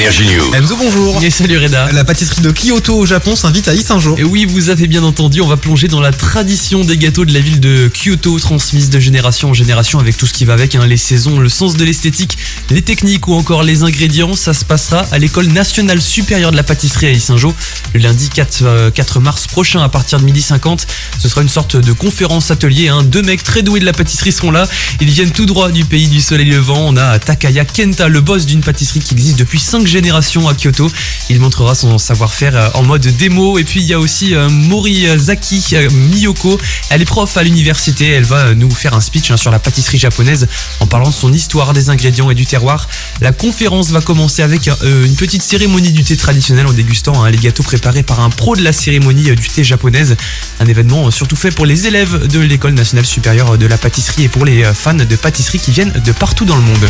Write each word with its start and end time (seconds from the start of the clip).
Energy 0.00 0.24
News. 0.24 0.54
Enzo, 0.54 0.76
bonjour. 0.76 1.22
Et 1.22 1.28
salut 1.28 1.58
Reda. 1.58 1.92
La 1.92 2.04
pâtisserie 2.04 2.40
de 2.40 2.50
Kyoto 2.50 2.96
au 2.96 3.04
Japon 3.04 3.36
s'invite 3.36 3.68
à 3.68 3.74
Isanjo. 3.74 4.16
Et 4.16 4.24
oui, 4.24 4.46
vous 4.46 4.70
avez 4.70 4.86
bien 4.86 5.02
entendu, 5.02 5.42
on 5.42 5.46
va 5.46 5.58
plonger 5.58 5.88
dans 5.88 6.00
la 6.00 6.10
tradition 6.10 6.84
des 6.84 6.96
gâteaux 6.96 7.26
de 7.26 7.34
la 7.34 7.40
ville 7.40 7.60
de 7.60 7.90
Kyoto, 7.92 8.38
transmise 8.38 8.88
de 8.88 8.98
génération 8.98 9.50
en 9.50 9.52
génération 9.52 9.98
avec 9.98 10.16
tout 10.16 10.26
ce 10.26 10.32
qui 10.32 10.46
va 10.46 10.54
avec, 10.54 10.74
hein, 10.74 10.86
les 10.86 10.96
saisons, 10.96 11.38
le 11.38 11.50
sens 11.50 11.76
de 11.76 11.84
l'esthétique, 11.84 12.38
les 12.70 12.82
techniques 12.82 13.26
ou 13.28 13.34
encore 13.34 13.62
les 13.62 13.82
ingrédients. 13.82 14.36
Ça 14.36 14.54
se 14.54 14.64
passera 14.64 15.04
à 15.10 15.18
l'école 15.18 15.46
nationale 15.46 16.00
supérieure 16.00 16.52
de 16.52 16.56
la 16.56 16.62
pâtisserie 16.62 17.06
à 17.06 17.10
Isanjo 17.10 17.54
le 17.94 18.00
lundi 18.00 18.28
4, 18.28 18.62
euh, 18.62 18.90
4 18.90 19.20
mars 19.20 19.46
prochain 19.48 19.82
à 19.82 19.88
partir 19.88 20.20
de 20.20 20.24
midi 20.24 20.40
50. 20.40 20.86
Ce 21.18 21.28
sera 21.28 21.42
une 21.42 21.48
sorte 21.48 21.76
de 21.76 21.92
conférence 21.92 22.50
atelier. 22.50 22.88
Hein. 22.88 23.02
Deux 23.02 23.22
mecs 23.22 23.42
très 23.42 23.62
doués 23.62 23.80
de 23.80 23.84
la 23.84 23.92
pâtisserie 23.92 24.32
seront 24.32 24.52
là. 24.52 24.68
Ils 25.00 25.10
viennent 25.10 25.32
tout 25.32 25.46
droit 25.46 25.70
du 25.70 25.84
pays 25.84 26.08
du 26.08 26.20
soleil 26.20 26.48
levant. 26.50 26.78
On 26.78 26.96
a 26.96 27.18
Takaya 27.18 27.64
Kenta, 27.64 28.08
le 28.08 28.20
boss 28.20 28.46
d'une 28.46 28.60
pâtisserie 28.60 29.00
qui 29.00 29.14
existe 29.14 29.38
depuis 29.38 29.58
5 29.58 29.86
générations 29.86 30.48
à 30.48 30.54
Kyoto. 30.54 30.90
Il 31.28 31.40
montrera 31.40 31.74
son 31.74 31.98
savoir-faire 31.98 32.56
euh, 32.56 32.68
en 32.74 32.84
mode 32.84 33.06
démo. 33.06 33.58
Et 33.58 33.64
puis 33.64 33.80
il 33.80 33.86
y 33.86 33.94
a 33.94 33.98
aussi 33.98 34.34
euh, 34.34 34.48
Morizaki 34.48 35.74
Miyoko. 35.90 36.58
Elle 36.90 37.02
est 37.02 37.06
prof 37.06 37.36
à 37.36 37.42
l'université. 37.42 38.08
Elle 38.10 38.24
va 38.24 38.54
nous 38.54 38.70
faire 38.70 38.94
un 38.94 39.00
speech 39.00 39.32
hein, 39.32 39.36
sur 39.36 39.50
la 39.50 39.58
pâtisserie 39.58 39.98
japonaise 39.98 40.46
en 40.78 40.86
parlant 40.86 41.10
de 41.10 41.14
son 41.14 41.32
histoire, 41.32 41.72
des 41.72 41.90
ingrédients 41.90 42.30
et 42.30 42.34
du 42.34 42.46
terroir. 42.46 42.59
La 43.20 43.32
conférence 43.32 43.90
va 43.90 44.00
commencer 44.00 44.42
avec 44.42 44.68
euh, 44.68 45.06
une 45.06 45.16
petite 45.16 45.42
cérémonie 45.42 45.92
du 45.92 46.04
thé 46.04 46.16
traditionnel 46.16 46.66
en 46.66 46.72
dégustant 46.72 47.22
hein, 47.22 47.30
les 47.30 47.38
gâteaux 47.38 47.62
préparés 47.62 48.02
par 48.02 48.20
un 48.20 48.30
pro 48.30 48.56
de 48.56 48.62
la 48.62 48.72
cérémonie 48.72 49.30
euh, 49.30 49.34
du 49.34 49.48
thé 49.48 49.64
japonaise. 49.64 50.16
Un 50.58 50.66
événement 50.66 51.06
euh, 51.06 51.10
surtout 51.10 51.36
fait 51.36 51.50
pour 51.50 51.66
les 51.66 51.86
élèves 51.86 52.26
de 52.26 52.40
l'école 52.40 52.74
nationale 52.74 53.06
supérieure 53.06 53.56
de 53.56 53.66
la 53.66 53.78
pâtisserie 53.78 54.24
et 54.24 54.28
pour 54.28 54.44
les 54.44 54.64
fans 54.74 54.94
de 54.94 55.16
pâtisserie 55.16 55.58
qui 55.58 55.70
viennent 55.70 55.92
de 56.04 56.12
partout 56.12 56.44
dans 56.44 56.56
le 56.56 56.62
monde. 56.62 56.88